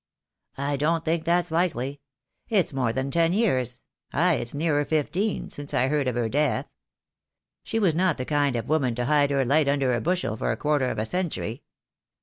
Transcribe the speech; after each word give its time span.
"I 0.57 0.77
don't 0.77 1.05
think 1.05 1.25
that's 1.25 1.51
likely. 1.51 2.01
It's 2.47 2.73
more 2.73 2.91
than 2.91 3.11
ten 3.11 3.33
years 3.33 3.81
—ay, 4.11 4.33
it's 4.41 4.55
nearer 4.55 4.83
fifteen— 4.83 5.49
since 5.51 5.75
I 5.75 5.89
heard 5.89 6.07
of 6.07 6.15
her 6.15 6.27
death. 6.27 6.67
She 7.63 7.77
was 7.77 7.93
not 7.93 8.17
the 8.17 8.25
kind 8.25 8.55
of 8.55 8.67
woman 8.67 8.95
to 8.95 9.05
hide 9.05 9.29
her 9.29 9.45
light 9.45 9.67
under 9.67 9.93
a 9.93 10.01
bushel 10.01 10.35
for 10.37 10.51
a 10.51 10.57
quarter 10.57 10.89
of 10.89 10.97
a 10.97 11.05
century. 11.05 11.61